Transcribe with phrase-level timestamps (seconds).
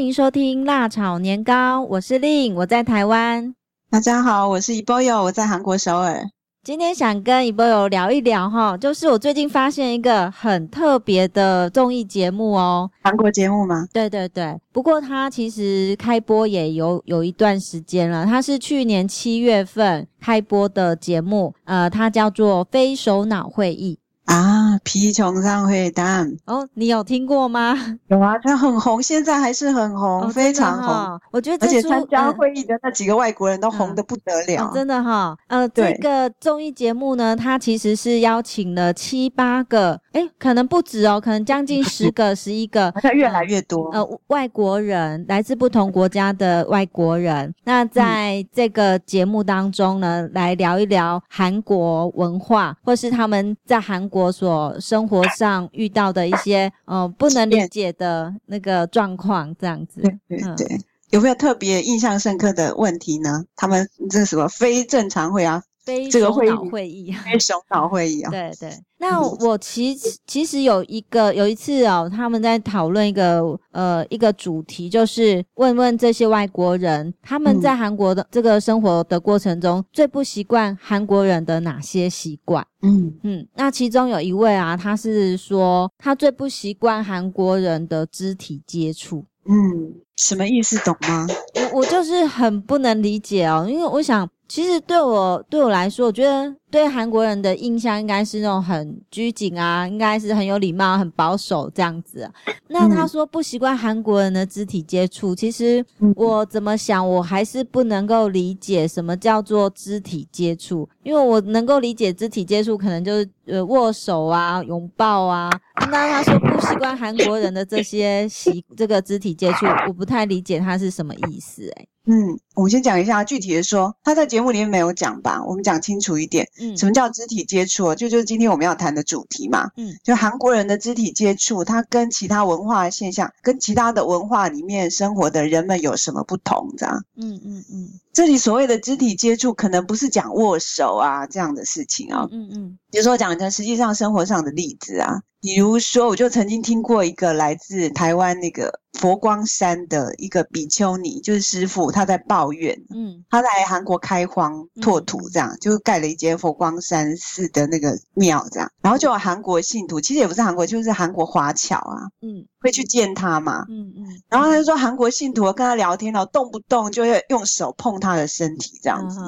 [0.00, 3.54] 迎收听辣炒年糕，我是令，我在台湾。
[3.90, 6.24] 大家好，我是伊波友，我在韩国首尔。
[6.62, 13.86] 今天想跟伊波友聊一聊哈，就是我最近发现一个很特别的综艺节目哦，韩国节目吗？
[13.92, 23.98] 对对对，不过它其实开播也有有一段时间了，它是去年七月份开播的节目，呃，它叫做《非首脑会议》。
[24.28, 27.74] 啊，皮虫上会蛋哦，你有听过吗？
[28.08, 30.94] 有啊，它很红，现在还是很红，哦、非常红。
[30.94, 35.38] 哦、我觉得，而且参加会议的那几个外国人都红的不得了，嗯哦、真的哈、哦。
[35.46, 43.90] 呃，这个综艺节目呢，它其实是邀请了七八个，诶可能不止哦，可能将近十个、十一个，好像越来越多。
[43.90, 54.28] 呃，外国人来自不同国家的外国人，那在这个节目当中呢，嗯、来聊一聊韩国文化，或是他们在韩国。
[54.38, 63.44] 所生活上遇到的一些呃不能理解的那个状况，这样子，对对对，嗯、有没有特别印象深刻的问题呢？
[63.56, 65.62] 他们这是什么非正常会啊？
[65.88, 68.30] 非首脑会议，非首脑会议啊！
[68.30, 82.66] 对对，那我其实其实有一个有一次哦，他们在讨论一个呃一个主题，就是问问这些外国人，他们在韩国的这个生活的过程中，最不习惯韩国人的哪些习惯？
[82.82, 89.24] 嗯嗯，那其中有一位啊，他是说他最不习惯韩国人的肢体接触。
[89.46, 90.76] 嗯，什么意思？
[90.84, 91.26] 懂吗？
[91.72, 94.28] 我我就是很不能理解哦，因为我想。
[94.48, 102.28] 其实对我对我来说，我觉得对韩国人的印象应该是那种很拘谨啊，应该是很有礼貌、很保守这样子。
[102.68, 105.84] 那他说不习惯韩国人的肢体接触，其实
[106.16, 115.50] 我怎么想，我还是不能够理解什么叫做肢体接触，因为我能够理解肢体接触可能就是呃握手啊、拥抱啊。
[115.90, 125.44] 那他说不习惯韩国人的这些习这个肢体接触，我不太理解他是什么意思哎、欸嗯，我们先讲一下具体的说，他在节目里面没有讲吧？
[125.44, 126.48] 我们讲清楚一点。
[126.58, 127.94] 嗯，什么叫肢体接触？
[127.94, 129.70] 就就是今天我们要谈的主题嘛。
[129.76, 136.72] 嗯，就韩国人的肢体接触，它跟其他文化现象，跟其他的文化里面生活的人们有什么不同？
[136.78, 137.04] 这样。
[137.14, 137.90] 嗯嗯嗯。
[138.18, 142.26] 这里所谓的肢体接触，可能不是讲握手啊这样的事情啊。
[142.32, 142.78] 嗯嗯。
[142.90, 148.80] 比如说讲的实际上生活上的例子啊，比如说，我就曾经听过一个来自台湾那个。
[148.94, 169.20] 佛光山的一个比丘尼，就是师父，他在抱怨，嗯，他在韩国开荒拓土，这样、嗯、就盖了一间佛光山寺的那个庙，这样，然后就有韩国信徒，其实也不是韩国，就是韩国华侨啊，嗯，会去见他嘛，嗯嗯，然后他就说韩国信徒跟他聊天，然后动不动就会用手碰他的身体，这样子，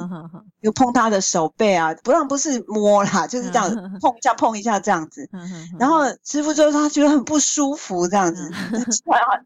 [0.61, 3.69] 就碰他的手背啊，不让不是摸啦，就是这样
[3.99, 5.27] 碰一下碰一下这样子，
[5.79, 8.47] 然后师傅就说他觉得很不舒服，这样子，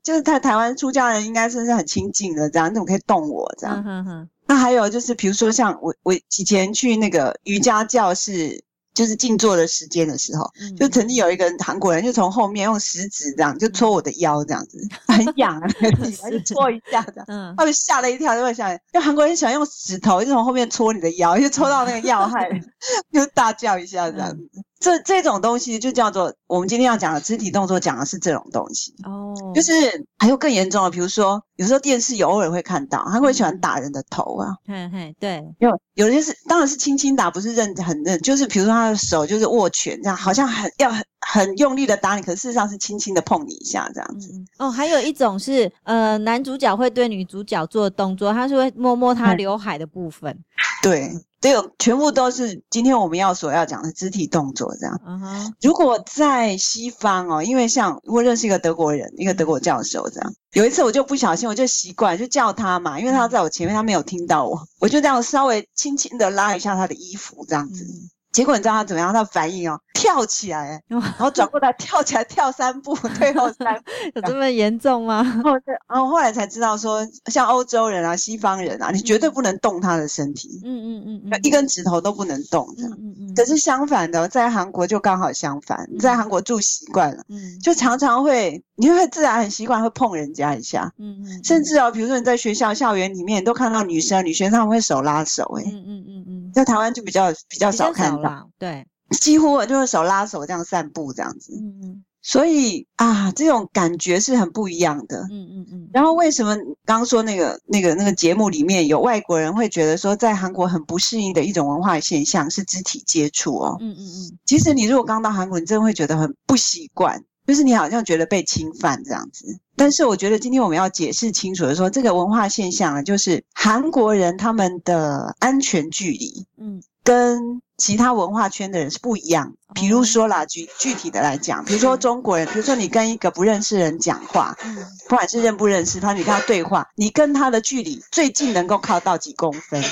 [0.03, 0.15] 就。
[0.15, 3.83] 就是在台湾出家人应该算是很亲近的，这样你怎么可以动我这样？
[3.85, 8.64] 嗯嗯、那还有就是，比如说像我，我以前去那个瑜伽教室。
[8.95, 15.67] 就是静坐的时间的时候，嗯、就曾经有一个韩国人就从后面用食指这样就戳我的腰，这样子很痒啊，
[16.31, 22.49] 就戳一下的，嗯，他们吓了一跳，就会想，因为韩国人喜欢用指头就从后面戳你的腰，就戳到那个要害，
[23.13, 24.49] 就大叫一下这样子。
[24.55, 28.93] 嗯、这这种东西就叫做我们今天要讲的肢体动作，讲的是这种东西。
[29.03, 29.73] 哦，就是
[30.17, 38.85] 还有更严重的，比如说有时候电视有偶尔会看到，他会喜欢打人的头啊，嘿嘿，对，有有些是当然是轻轻打，不是认很认，就是比如说他。
[38.85, 44.31] 的手就是握拳这样，好像很要很很用力的打你，可是事实上是轻轻的碰你一下这样子。
[44.31, 50.37] 嗯、哦，还有一种是呃，男主角会对女主角做的动作，他是会摸摸她刘海的部分。
[50.83, 51.11] 对，
[51.45, 54.99] 对，全部都是今天我们要所要讲的肢体动作这样。
[55.05, 55.53] 嗯哼。
[55.61, 60.33] 如果在西方哦，因为像我认识一个德国人，一个德国教授这样。
[60.53, 67.83] 有一次我就不小心，我就习惯就叫他嘛，因为他在我前面，他没有听到我，我就这样稍微轻轻的拉一下他的衣服这样子。
[67.83, 69.13] 嗯结果你知道他怎么样？
[69.13, 73.81] 他反应哦，跳起来， 然后转过来跳起来，跳三步， 退后三步，
[74.13, 75.21] 有这么严重吗？
[75.23, 75.51] 然后，
[75.87, 82.83] 然后后来才知道说，像欧洲人啊、西方人啊，你绝对不能动他的身体，嗯嗯嗯，嗯，一根指头都不能动的。
[82.89, 83.35] 嗯嗯嗯。
[83.35, 98.49] 可是相反的，在韩国就刚好相反，你在韩国住习惯了，嗯，就常常会，你会自然很习惯会碰人家一下，嗯嗯，甚至哦，比如说你在学校校园里面，你都看到女生，女学生会手拉手，哎，嗯嗯嗯嗯，在台湾就比较比较少看到。
[98.57, 98.87] 对，
[99.19, 105.89] 几乎我就是手拉手这样散步这样子，嗯嗯，所以啊，这种感觉是很不一样的，嗯嗯嗯。
[105.93, 106.55] 然后为什么
[106.85, 114.39] 刚刚说那个那个那个节目里面有外国人会觉得说，在韩国很不适应的一种文化现象是肢体接触哦，嗯嗯嗯。
[114.45, 119.59] 其实你如果刚到韩国，你真的会觉得很不习惯，就是你好像觉得被侵犯这样子。
[119.75, 129.53] 但是我觉得今天我们要解释清楚的说，这个文化现象啊，就是韩国人他们的安全距离，嗯，跟其他文化圈的人是不一样。
[129.73, 134.77] 比如说啦，具具体的来讲，比如说中国人，比如说你跟一个不认识人讲话，嗯，
[135.09, 139.83] 不管是认不认识他，你跟他对话，你跟他的距离最近能够靠到几公分？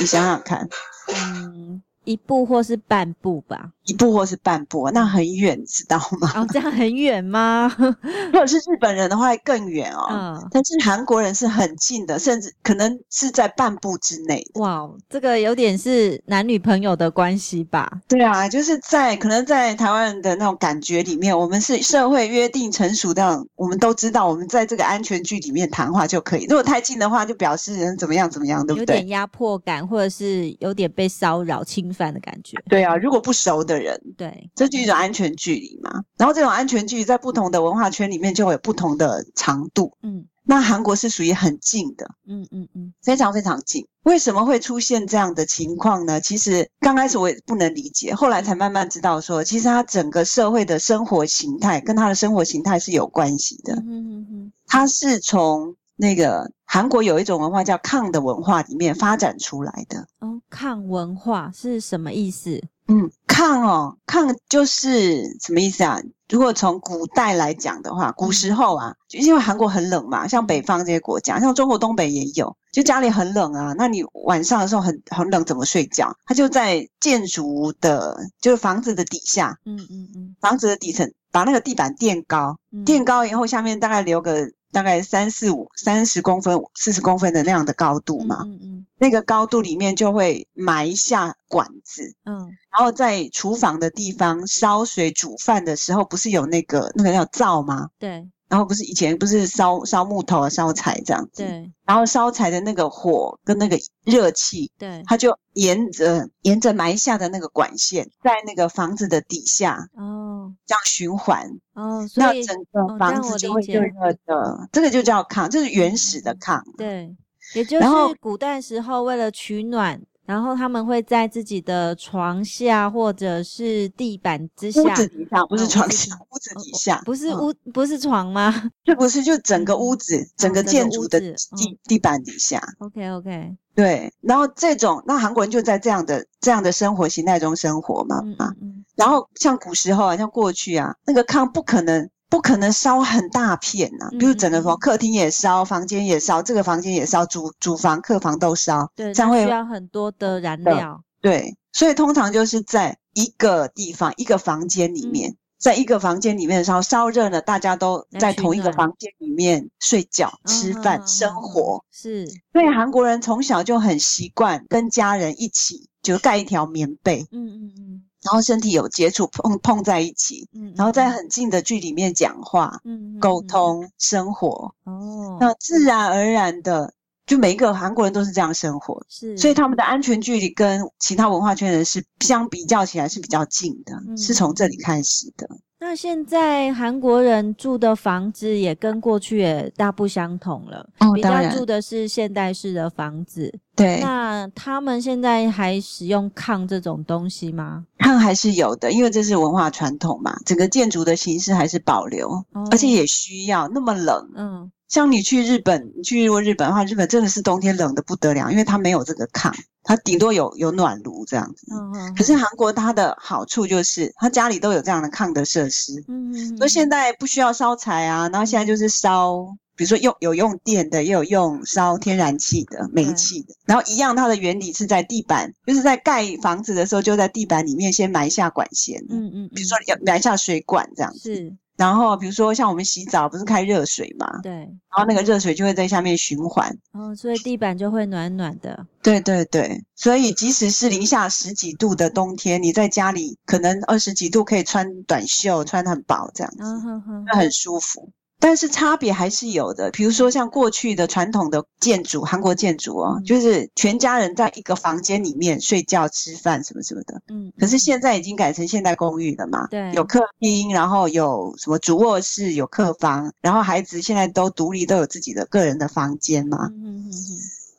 [0.00, 0.68] 你想想看，
[1.08, 1.82] 嗯。
[2.04, 6.30] 一步或是半步吧，一步或是半步，那很远，知道吗？
[6.36, 7.74] 哦，这样很远吗？
[8.32, 10.06] 如果是日本人的话，更远哦。
[10.10, 14.44] 嗯，但是韩国人是很近的，甚至可能是在半步之内。
[14.54, 17.90] 哇，这个有点是男女朋友的关系吧？
[18.06, 26.44] 对啊，就是在可能在台湾人的那种感觉里面，我们是社会约定成熟的，我们都知道，我们在这个安全距里面谈话就可以。
[26.44, 28.96] 如果太近的话，就表示人怎么样怎么样，对不对？
[28.96, 31.86] 有点压迫感，或者是有点被骚扰侵。
[31.96, 36.04] 犯的感觉，对啊，如果不熟的人，对，这就是一种安全距离嘛。
[36.16, 39.96] 然后这种安全距离在不同的文化圈里面就会有不同的长度。
[40.02, 43.86] 嗯，那韩国是属于很近的，嗯嗯嗯，非常非常近。
[44.02, 46.20] 为什么会出现这样的情况呢？
[46.20, 53.74] 其实刚开始我也不能理解，后来才慢慢知道说，其实他整个社会的生活形态跟他的生活形态是有关系的。
[53.76, 55.76] 嗯嗯嗯，他是从。
[55.98, 60.06] 那个韩国有一种文化叫抗的文化，里面发展出来的。
[60.20, 62.62] 哦，抗文化是什么意思？
[62.88, 66.00] 嗯，抗哦，抗就是什么意思啊？
[66.28, 73.74] 如果从古代来讲的话，古时候啊，就因为韩国很冷嘛，像北方这些国家，像中国东北也有，就家里很冷啊。
[73.76, 76.16] 那你晚上的时候很很冷，怎么睡觉？
[76.26, 84.50] 他就在建筑的，就是房子的底下，嗯嗯嗯，房子的底层把那个地板垫高，垫高以后下面大概留个。
[84.76, 97.88] 大概三四五三十公分、四十公分的那样的高度嘛，嗯嗯，那个高度里面就会埋下管子，嗯，然后在厨房的地方烧水煮饭的时候，不是有那个那个叫灶吗？
[97.98, 98.28] 对。
[98.48, 101.72] 然后不是以前不是烧烧木头啊烧柴这样子，对。
[101.84, 110.25] 然后烧柴的那个火跟那个热气，对，它就沿着沿着埋下的那个管线，在那个房子的底下哦，
[110.66, 114.34] 这样循环哦，那整个房子就会热热的。
[114.34, 116.60] 哦、这个就叫炕，这是原始的炕。
[116.76, 117.14] 对，
[117.54, 117.86] 也就是
[118.20, 120.00] 古代时候为了取暖。
[120.26, 128.52] 然后他们会在自己的床下或者是地板之下，屋子底下不是床下，屋子底下不是屋，不是床吗？
[128.82, 132.60] 这不是，就整个屋子，整个建筑的地地板底下。
[132.80, 134.12] OK OK，对。
[134.20, 138.52] 然后这种，那韩国人就在这样的这样的生活形态中生活嘛啊。
[138.96, 142.10] 然后像古时候啊，像过去啊，那个炕不可能。
[142.28, 151.00] 不可能烧很大片呐、啊，比如整个房客厅也烧，房间也烧，这个房间也烧，主主房、客房都烧，对，这样会需要很多的燃料。
[151.20, 161.84] 对，所以通常就是在一个地方、一个房间里面，嗯、在一个房间里面烧烧热了，大家都在同一个房间里面睡觉、吃饭、嗯、生活。
[161.92, 167.24] 是，所以韩国人从小就很习惯跟家人一起就盖一条棉被。
[167.30, 168.02] 嗯嗯嗯。
[168.24, 176.92] 然后身体有接触，碰碰在一起，嗯，然后在很近的距离里面讲话，嗯，沟通生活，哦，那自然而然的，
[177.26, 185.48] 就每一个韩国人都是这样生活，是，所以他们的安全距离跟其他文化圈的人是相比较起来是比较近的，嗯，是从这里开始的。
[185.78, 193.52] 那现在韩国人住的房子也跟过去也大不相同了，哦，比较住的是现代式的房子。
[193.76, 197.84] 对，那他们现在还使用炕这种东西吗？
[198.06, 204.30] 炕还是有的，因为这是文化传统嘛，整个建筑的形式还是保留，哦，而且也需要那么冷。
[204.36, 209.52] 嗯，像你去日本，你去过日本的话，日本真的是冬天冷的不得了，因为它没有这个炕。
[209.88, 212.14] 它顶多有有暖炉这样子，嗯嗯。
[212.16, 216.56] 可是韩国它的好处就是，它家里都有这样的炕的设施，嗯嗯。
[216.56, 219.46] 所以现在不需要烧柴啊，然后现在就是烧，
[219.76, 229.50] 比如说用有用电的，也有用烧天然气的、煤气的，然后一样，它的原理是在地板，就是在盖房子的时候就在地板里面先埋下管线，嗯嗯。
[229.54, 231.34] 比如说要埋下水管这样子。
[231.34, 231.56] 是。
[231.76, 234.40] 然后，比如说像我们洗澡，不是开热水嘛？
[234.42, 234.50] 对。
[234.50, 236.74] 然后那个热水就会在下面循环。
[236.92, 238.86] 哦，所以地板就会暖暖的。
[239.02, 248.10] 对对对，所以即使是零下十几度的冬天，你在家里可能二十几度可以穿短袖，穿很薄这样子，嗯哼哼，很舒服。
[248.38, 257.20] 但是差别还是有的，比如说像过去的传统的建筑，韩国建筑哦，就是全家人在一个房间里面睡觉、吃饭什么什么的。
[257.28, 257.52] 嗯。
[257.58, 259.66] 可是现在已经改成现代公寓了嘛？
[259.68, 259.90] 对。
[259.92, 266.66] 有客厅，然后有什么主卧室，有客房，然后孩子现在都独立，都有自己的个人的房间嘛。
[266.72, 267.12] 嗯嗯嗯。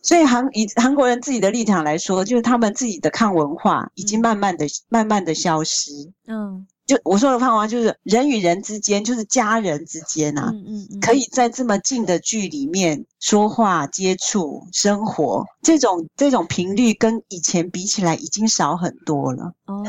[0.02, 5.92] 所以韩以韩国人自己的立场来说，就是他们自己的抗文化已经慢慢的、慢慢的消失。
[6.26, 6.66] 嗯。
[6.88, 19.52] 就我说的方法，就是人与人之间，就是家人之间啊，嗯嗯嗯，可以在这么近的距里面说话、接触、生活，这种这种频率跟以前比起来已经少很多了。
[19.66, 19.84] 哦。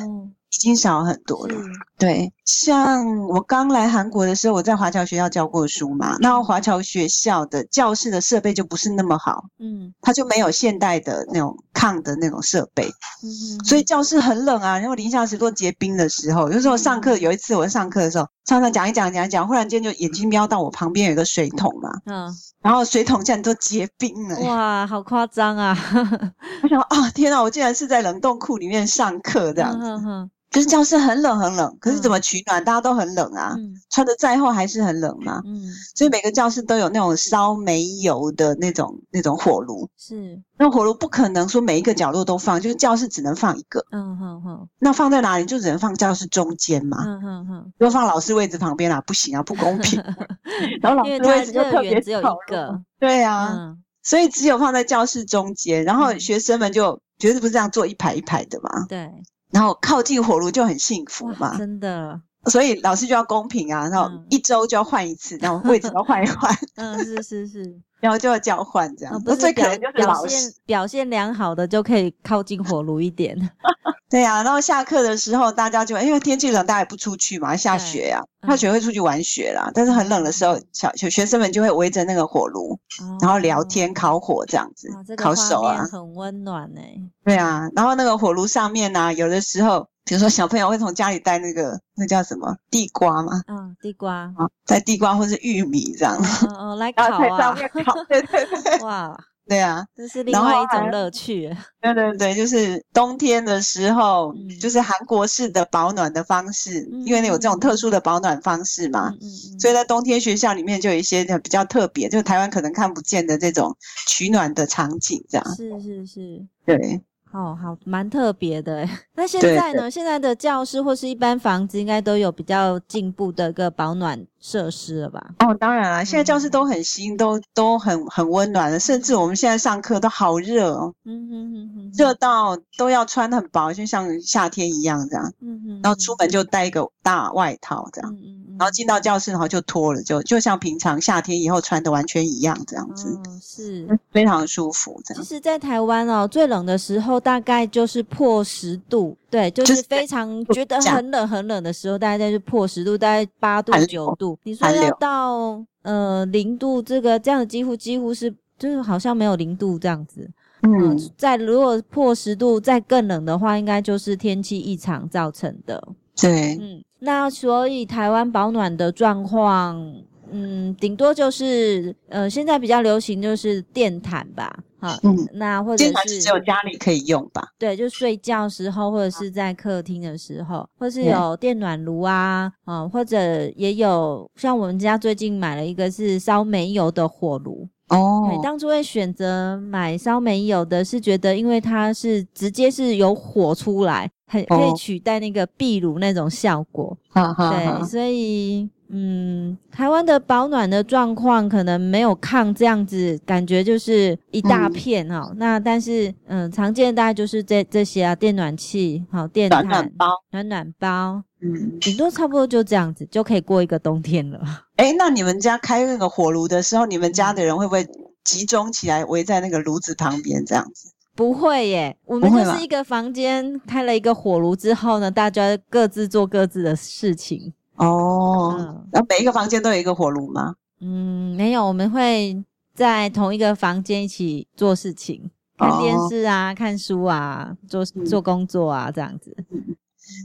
[0.50, 1.55] 已经少很多了，
[1.99, 2.33] 对。
[2.45, 12.85] 像我刚来韩国的时候，我在华侨学校教过书嘛，那华侨学校的教室的设备就不是那么好，嗯，它就没有现代的那种抗的那种设备，
[13.23, 14.78] 嗯，所以教室很冷啊。
[14.78, 25.76] 然后零下十多结冰的时候，有时候上课，有一次我上课的时候，常常讲一讲讲一讲，忽然间就眼睛瞄到我旁边有一个水桶嘛，嗯，然后水桶竟然都结冰了，哇，好夸张啊！
[26.62, 29.87] 我想说，啊，天啊，我竟然是在冷冻库里面上课这样子。
[29.87, 32.62] 嗯嗯就是教室很冷很冷，可是怎么取暖？
[32.62, 35.43] 嗯、大家都很冷啊，嗯、穿的再厚还是很冷嘛。
[35.45, 35.61] 嗯，
[35.95, 39.88] 所以每个教室都有那种烧煤油的那种那种火炉。
[39.99, 43.85] 是，那火炉不可能说每一个角落都放，就是教室只能放一个。
[43.93, 44.69] 嗯哼哼。
[44.78, 45.45] 那放在哪里？
[45.45, 46.97] 就只能放教室中间嘛。
[47.05, 47.73] 嗯哼哼。
[47.78, 50.02] 如果放老师位置旁边啊，不行啊，不公平。
[50.81, 52.81] 然后老师位置就特别只有一个。
[52.99, 53.55] 对啊。
[53.55, 58.87] 嗯、所以只有放在教室中间，然后学生们就绝对不是这样坐一排一排的嘛。
[58.88, 59.11] 对。
[59.59, 62.21] 然后靠近火炉就很幸福嘛，真的。
[62.47, 66.57] 所以老师就要公平啊，然后一周就要换一次，然后位置要换一换。
[66.77, 67.81] 嗯，是是是。
[68.00, 69.23] 然后就要交换这样。
[69.25, 73.37] 那最可能就是老师表现良好的就可以靠近火炉一点。
[74.11, 79.71] 对呀，然后下课的时候大家就因为天气冷，大家也不出去嘛，下雪呀，下雪会出去玩雪啦。
[79.75, 82.78] 但是很冷的时候，小学学生们就会围着那个火炉，
[83.21, 86.81] 然后聊天、烤火这样子，烤手啊，很温暖呢。
[87.23, 89.87] 对啊，然后那个火炉上面呢，有的时候。
[90.09, 93.43] 比如说，小朋友会从家里带那个那叫什么地瓜嘛？
[93.47, 96.17] 嗯，地瓜啊，带地瓜或是玉米这样。
[96.19, 97.19] 嗯嗯，来烤啊！
[97.21, 98.78] 在上面 烤， 对对对。
[98.80, 99.16] 哇，
[99.49, 101.49] 对啊，这是另外一种乐趣。
[101.80, 109.12] 对对对，就是冬天的时候，就是韩国式的保暖的方式，因为有这种特殊的保暖方式嘛，
[109.59, 113.75] 所以在冬天学校里面就有一些比较特别，就台湾可能看不见的这种
[114.07, 115.54] 取暖的场景，这样。
[115.57, 117.00] 是是是，对。
[117.33, 118.89] 哦，好，蛮特别的。
[119.15, 119.91] 那现在呢？
[119.91, 125.31] 现在的教室或是一般房子，应该都有比较进步的一个保暖设施了吧？
[125.41, 145.23] 哦，当然了，现在教室都很新，都都很很温暖的，甚至我们现在上课都好热哦，嗯哼哼哼，热到都要穿很薄，就像夏天一样这样，嗯哼，然后出门就带一个大外套这样，嗯嗯，然后进到教室然后就脱了，就就像平常夏天以后穿的完全一样这样子，是非常舒服这样。
[145.23, 149.17] 其实，在台湾哦，最冷的时候大概就是破十度。
[149.31, 154.38] 对，就是非常觉得很冷很冷的时候，大概就是破十度，大概八度九度。
[154.43, 160.29] 你说要到呃零度，这个这样的几乎几乎是就是好像没有零度这样子。
[160.62, 165.81] 嗯，呃、在如果破十度再更冷的话，应该就是天气异常造成的。
[166.21, 169.95] 对，嗯，那所以台湾保暖的状况。
[170.31, 177.49] 嗯，顶多就是呃，现在比较流行就是电毯吧，哈，嗯，那或者是只有家里可以用吧？
[177.59, 188.29] 对，就睡觉时候或者是在客厅的时候，或是有电暖炉啊，啊、嗯，或者也有像我们家最近买了一个是烧煤油的火炉哦。
[188.31, 198.71] 对，当初会选择买烧煤油的是觉得，因为它是直接是有火出来，很可以取代那个壁炉那种效果，哦、对，所以。
[198.91, 205.37] 嗯，台湾的保暖的状况可能没有抗这样子，感觉就是一大片哈、嗯。
[205.37, 214.41] 那但是，嗯，常见的大概就是这这些啊，电暖器、好电毯、暖暖包、暖暖包，嗯，顶多差不多就这样子就可以过一个冬天了。
[214.77, 217.87] 诶，那你们家开那个火炉的时候，你们家的人会不会
[218.25, 220.89] 集中起来围在那个炉子旁边这样子？
[221.19, 227.53] 不会耶，我们就是一个房间开了一个火炉之后呢，大家各自做各自的事情。
[227.75, 230.55] 哦，那、嗯、每一个房间都有一个火炉吗？
[230.81, 232.41] 嗯，没有，我们会
[232.73, 239.37] 在同一个房间一起做事情，看电视啊，哦、看书啊，做做工作啊，这样子。
[239.51, 239.75] 嗯，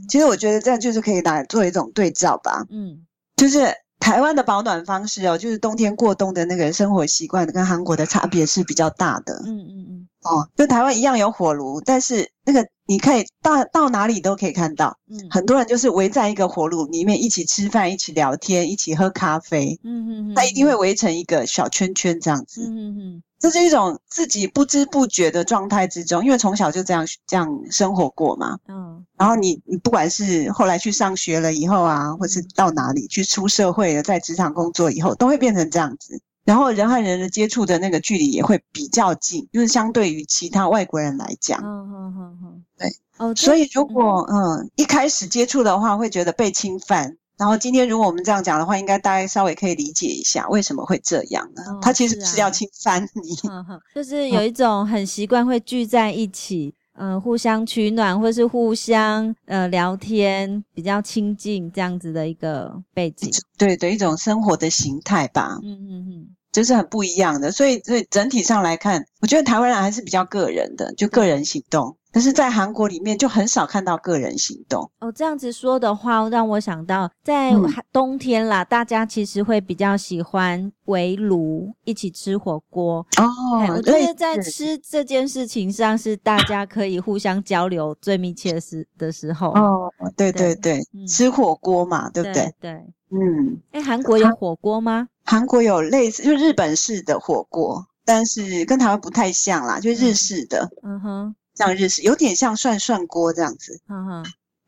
[0.08, 2.64] 其实我觉得这样就是可以来做一种对照吧。
[2.70, 3.66] 嗯，就是
[3.98, 9.42] 台湾的保暖方式哦，就是冬天过冬的那个生活习惯跟韩国的差别是比较大的。
[9.44, 10.03] 嗯嗯嗯。
[10.24, 12.66] 哦，就台湾一样有火炉，但是那个。
[12.86, 36.20] 你可以到到哪里都可以看到，嗯，很多人就是围在一个火炉里面一起吃饭、一起聊天、一起喝咖啡，嗯嗯嗯，他一定会围成一个小圈圈这样子，嗯嗯嗯，这是一种自己不知不觉的状态之中，因为从小就这样这样生活过嘛，嗯，然后你你不管是后来去上学了以后啊，或是到哪里去出社会了，在职场工作以后，都会变成这样子。
[36.44, 41.60] 然后人和人的接触的那个距离也会比较近，就是相对于其他外国人来讲。
[41.62, 42.88] 嗯嗯嗯嗯，对。
[43.16, 47.16] 哦，所以如果嗯，嗯一开始接触的话，会觉得被侵犯。
[47.36, 51.62] 然后今天如果我们这样讲的话，应该大家稍微可以理解一下为什么会这样呢？
[51.66, 65.58] 哦、他其实是要侵犯你，啊嗯、就是有一种很习惯会聚在一起，嗯、呃，互相取暖，或是互相呃聊天，比较亲近这样子的一个背景，对对，一种生活的形态吧。
[65.62, 66.13] 嗯嗯嗯，
[66.54, 67.52] 就是很不一样的。
[67.52, 71.94] 所以所以整体上来看，我觉得台湾人还是比较个人的，就个人行动。
[72.10, 75.10] 但是，在韩国里面就很少看到个人行动哦。
[75.10, 77.52] 这样子说的话，让我想到在
[77.92, 83.66] 冬天啦，嗯、大家其实会比较喜欢围炉一起吃火锅哦。
[83.68, 89.92] 我觉得在吃这件事情上，是大家可以互相交流最密切的时的时候哦。
[90.16, 92.44] 对对对，吃火锅嘛，对不对？
[92.60, 93.60] 对，对嗯。
[93.72, 95.08] 哎，韩国有火锅吗？
[95.24, 100.70] 韩国有类似，就日本式的火锅，但是跟台湾不太像啦，就日式的。
[100.82, 101.36] 嗯，嗯哼。
[101.54, 104.24] 像日式有点像涮涮锅这样子，嗯哼，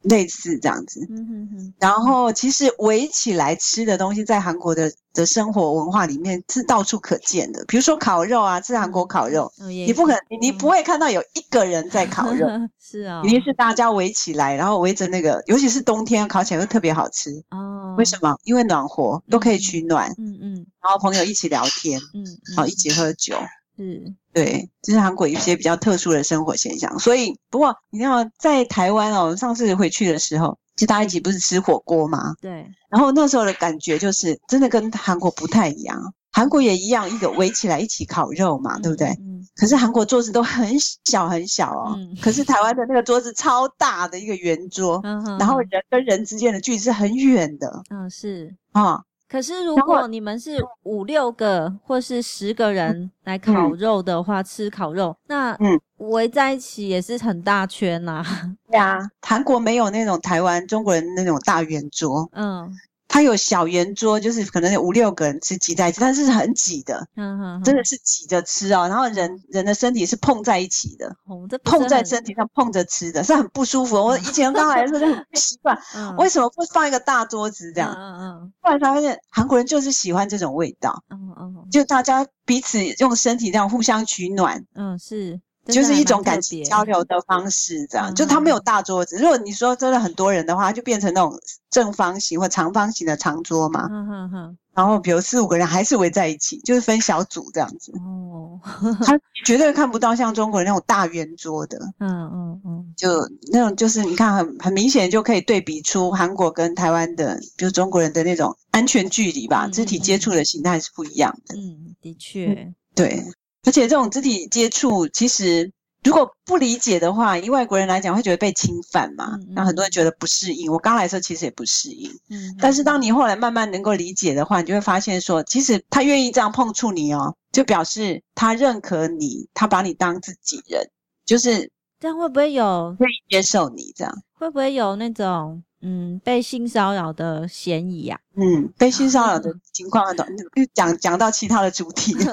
[0.08, 1.75] 类似这样子，嗯哼哼。
[1.78, 7.64] 然后其实围起来吃的东西，在韩国的的生活文化里面是到处可见的。
[7.66, 12.46] 比如说烤肉啊，吃韩国烤肉，你不可能，你不会看到有一个人在烤肉，
[12.80, 17.94] 是啊，一定是大家围起来，然后围着那个，尤其是冬天烤起来会特别好吃哦。
[17.98, 18.36] 为什么？
[18.44, 20.66] 因为暖和，都可以取暖，嗯嗯。
[20.82, 22.25] 然后朋友一起聊天，嗯，
[22.56, 23.36] 好，一起喝酒。
[23.76, 26.99] 是，对，这是韩国一些比较特殊的生活现象。
[26.99, 32.35] 所以，不过你知道，在台湾哦，上次回去的时候，就大家一起不是吃火锅吗？
[32.40, 32.66] 对。
[32.88, 36.14] 然后那时候的感觉就是，真的跟韩国不太一样。
[36.33, 39.09] 韩国也一样，一个围起来一起烤肉嘛，对不对？
[39.21, 39.47] 嗯。
[39.56, 41.95] 可是韩国桌子都很小很小哦。
[41.97, 42.16] 嗯。
[42.23, 45.38] 可是台湾的那个桌子超大的一个圆桌，嗯哼。
[45.38, 47.83] 然后人跟人之间的距离是很远的。
[47.90, 49.02] 嗯，是啊。
[49.28, 58.25] 可是，如果你们是五六个或是十个人来烤肉的话，嗯、吃烤肉，那嗯，围在一起也是很大圈呐、啊。
[58.71, 62.29] 对啊，韩国没有那种台湾中国人那种大圆桌。
[62.33, 62.72] 嗯。
[63.16, 68.87] 它有小圆桌，就是可能有五六个人吃挤在一起，但是很挤的，嗯哼，真的是挤着吃哦。
[68.88, 73.96] 然后人人的身体是碰在一起的，哦、碰在身体上碰着吃的，是很不舒服。
[73.96, 77.94] 我以前刚来的时候就很不习惯，嗯、为什么不放一个大桌子这样？
[77.96, 78.52] 嗯嗯。
[78.61, 85.40] 后来才发现，韩国人就是喜欢这种味道，嗯嗯，就大家彼此用身体这样互相取暖，嗯是。
[85.66, 88.14] 就是一种感情交流的方式，这样。
[88.14, 91.38] 就他没有大桌子，如果你说真的很多人的话，就变成那种
[91.70, 93.88] 正方形或长方形的长桌嘛。
[93.90, 94.59] 嗯哼哼。
[94.74, 97.92] 然后比如四五个人还是围在一起，就是分小组这样子。
[97.98, 98.61] 哦。
[99.05, 101.79] 他 绝对看不到像中国人那种大圆桌的。
[101.98, 102.94] 嗯嗯嗯。
[102.96, 103.09] 就
[103.52, 111.57] 那种就是你看很很明显就可以对比出韩国跟台湾的，比如中国人的那种安全距离吧，肢体接触的形态是不一样的。
[111.57, 112.72] 嗯，的确。
[112.94, 113.24] 对。
[113.66, 115.70] 而且这种肢体接触，其实
[116.05, 119.37] 如果不理解的话，以外国人来讲会觉得被侵犯嘛。
[119.48, 120.70] 那、嗯、很多人觉得不适应。
[120.72, 122.09] 我刚来的时候其实也不适应。
[122.31, 122.57] 嗯。
[122.61, 130.88] 但是当你后来慢慢能够理解的话，你就会发现说，其实他愿意这样碰触你哦，就表示他认可你，他把你当自己人，
[131.24, 134.22] 就是这样会不会有愿意接受你这样？
[134.38, 138.38] 会不会有那种嗯被性骚扰的嫌疑呀、啊？
[138.40, 140.26] 嗯，被性骚扰的情况很多，
[140.72, 142.14] 讲讲到其他的主题。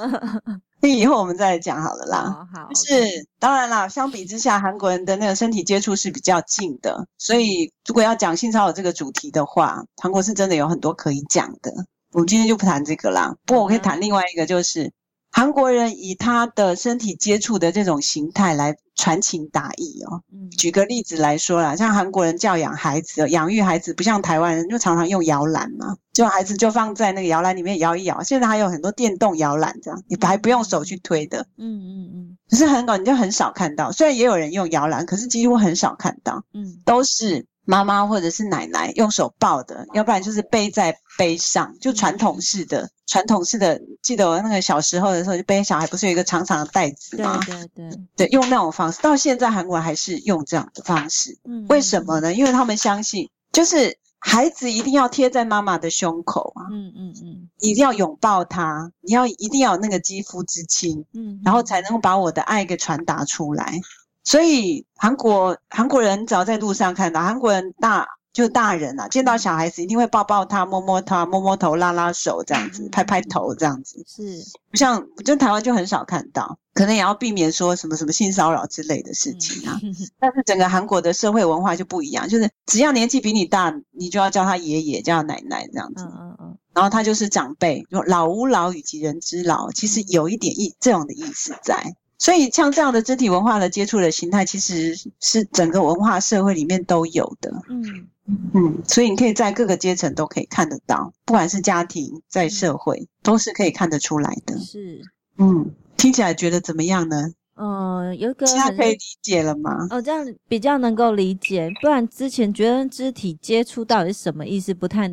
[0.83, 2.45] 那 以后我们再来讲好了啦。
[2.53, 11.71] 好，好，就是当然啦，相比之下，韩国人的那个身体接触是比较近的，所以如果要讲性骚扰这个主题的话，韩国是真的有很多可以讲的。
[12.11, 14.91] 我们今天就不谈这个啦，不过我可以谈另外一个，就是。
[15.35, 20.21] 韩国人以他的身体接触的这种形态来传情达意哦。
[20.31, 28.21] 嗯，举个例子来说啦，像韩国人教养孩子、养育孩子，不像台湾人就常常用摇篮嘛，就孩子就放在那个摇篮里面摇一摇。
[28.21, 31.47] 现在还有很多电动摇篮，这样你还不用手去推的。
[31.57, 32.37] 嗯嗯嗯。
[32.47, 33.91] 可是很少，你就很少看到。
[33.91, 36.43] 虽然也有人用摇篮，可是几乎很少看到。
[36.53, 37.47] 嗯，都是。
[37.65, 43.79] 妈妈或者是奶奶用手抱的，要不然就是背在背上，就传统式的，传统式的。
[44.01, 47.39] 记得我那个小时候的时候，就背小孩不是有一个长长的袋子吗？
[47.45, 49.01] 对对对，对，用那种方式。
[49.01, 51.37] 到现在韩国还是用这样的方式。
[51.45, 52.33] 嗯，为什么呢？
[52.33, 56.67] 因为他们相信，就是孩子一定要贴在妈妈的胸口啊。
[56.71, 63.79] 嗯嗯嗯，一定要拥抱他，你要一定要有那个肌肤之亲，嗯，然后才能够把我的爱给传达出来。
[64.23, 74.03] 所以韩国韩国人只要在路上看到韩国人大就大人啊，见到小孩子一定会抱抱他、摸摸他、摸摸头、拉拉手这样子，拍拍头这样子。
[74.07, 79.79] 是不像就台湾就很少看到，可能也要避免说什么什么性骚扰之类的事情啊。
[80.19, 86.03] 但是整个韩国的社会文化就不一样，就是只要年纪比你大，你就要叫他爷爷、叫他奶奶这样子。
[86.05, 86.57] 嗯嗯嗯。
[86.73, 91.93] 然后他就是长辈，老吾老以及人之老，其实有一点意这种的意思在。
[92.23, 97.51] 所以像这样的肢体文化的接触的形态，其实是整个文化社会里面都有的。
[97.67, 98.07] 嗯
[98.53, 104.57] 嗯，所以你可以在各个阶层都可以看得到，不管是家庭在社会，嗯、都是可以看得出来的。
[104.57, 105.01] 是，
[105.37, 107.33] 嗯，听起来觉得怎么样呢？
[107.55, 109.87] 嗯，有一个现在可以理解了吗？
[109.91, 115.07] 哦，这样比较能够理解，不然之前觉得肢体接触到底是什么意思，不太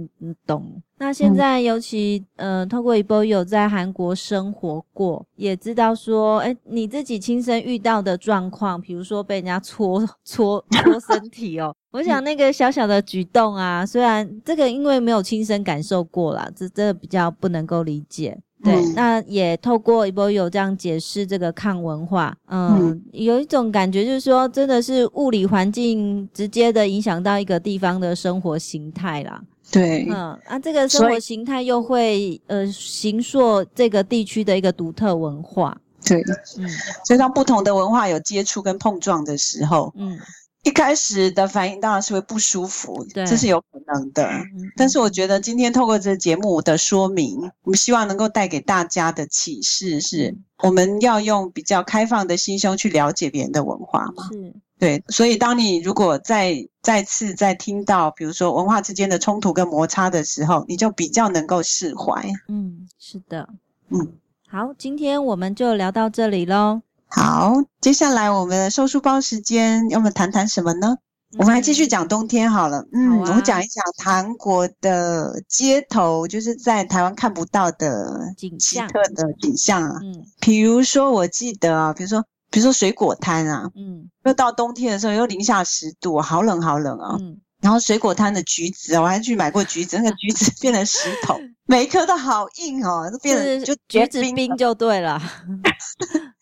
[0.46, 0.82] 懂。
[0.98, 18.38] 那现在尤其，嗯、呃，透过一波有在韩国生活过，也知道说，哎，你自己亲身遇到的状况，比如说被人家搓搓搓身体哦，我 想那个小小的举动啊，虽然这个因为没有亲身感受过啦，这这比较不能够理解。
[18.62, 29.40] 对，嗯、那也透过一波有这样解释这个抗文化，嗯，嗯有一种感觉就是说，真的是物理环境直接的影响到一个地方的生活形态啦。
[29.70, 35.76] 对，嗯，啊，这个生活形态又会呃形塑这个地区的一个独特文化。
[36.04, 36.22] 对，
[36.58, 36.68] 嗯，
[37.04, 40.18] 所以当不同的文化有接触跟碰撞的时候，嗯。
[40.62, 44.26] 一开始的反应当然是会不舒服，对，这是有可能的。
[44.26, 54.28] 嗯、但是我觉得今天透过这个节目的说明，我们希望能够带给大家的启示是，我们要用比较开放的心胸去了解别人的文化嘛。
[54.30, 55.02] 是，对。
[55.08, 62.22] 所以当你如果再再次再听到，比如说文化之间的冲突跟摩擦的时候，你就比较能够释怀。
[62.48, 63.48] 嗯，是的。
[63.88, 64.12] 嗯，
[64.46, 66.82] 好，今天我们就聊到这里喽。
[67.10, 70.96] 好，接下来我们的收书包时间，要么谈谈什么呢？
[71.32, 72.84] 嗯、我们还继续讲冬天好了。
[72.92, 79.98] 嗯，啊、我们讲一讲韩国的街头，就是在台湾看不到的奇特的景象啊。
[80.02, 87.16] 嗯，比如说我记得啊，比如说比如说水果摊啊，嗯，又到冬天的时候又零下十度，好冷好冷啊。
[87.20, 95.20] 嗯，然后水果摊的橘子啊，我还去买过橘子，那个 橘子变成石头，每一颗都好硬哦，都变成就橘子冰就对了。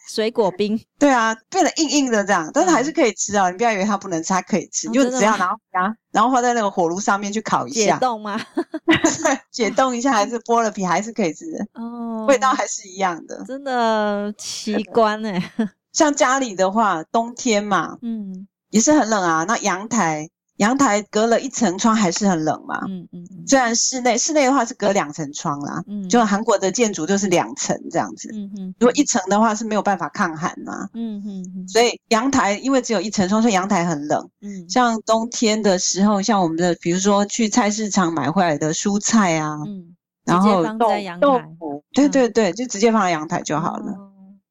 [0.09, 3.51] 水果冰，对啊，变得硬硬的这样，但是还是可以吃啊！
[3.51, 8.41] 嗯、你不要以为它不能吃，它可以吃，哦、就只要拿回家然后放在那个火炉上面去烤一下，解冻吗？
[9.53, 15.53] 解冻一下还是剥了皮还是可以吃的哦，味道还是一样的，真的奇观哎！
[15.93, 20.29] 像家里的话，冬天嘛，嗯，也是很冷啊，那阳台。
[20.59, 22.81] 阳台隔了一层窗还是很冷嘛？
[22.89, 39.95] 嗯嗯，虽然室内室内的话是隔两层窗啦，嗯，就韩国的建筑就是两层这样子，嗯嗯，如果一层的话是没有办法抗寒嘛，嗯嗯，所以阳台因为只有一层窗，所以阳台很冷，嗯，像冬天的时候，像我们的比如说去菜市场买回来的蔬菜啊，嗯，
[40.25, 40.91] 然后豆
[41.21, 44.08] 豆腐，对对对，就直接放在阳台就好了，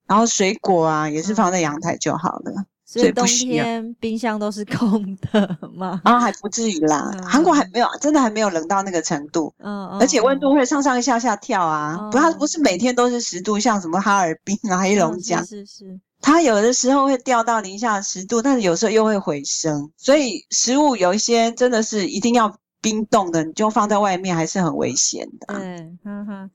[0.08, 2.65] 然后水果啊也是放在阳台就好了。
[2.89, 6.00] 所以冬天冰箱都是空的吗？
[6.06, 9.54] 啊，还不至于啦，韩国还没有，真的还没有冷到那个程度。
[9.58, 19.91] 嗯，而且温度会上上下下跳啊，不，它不是每天都是十度，像什么哈尔滨啊、黑龙江，是是，它有的时候会掉到零下十度，但是有时候又会回升。
[19.98, 25.60] 所以食物有一些真的是一定要冰冻的，你就放在外面还是很危险的。
[25.60, 26.50] 对，哈哈。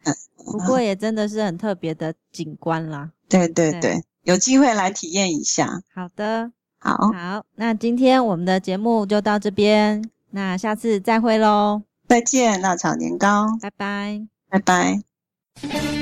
[0.45, 3.11] 不过也真的是很特别的景观啦。
[3.29, 4.03] 对对对。
[4.25, 5.83] 有机会来体验一下。
[5.93, 16.02] 好的，好，好，那今天我们的节目就到这边，那下次再会喽，再见，辣炒年糕，拜拜，拜拜。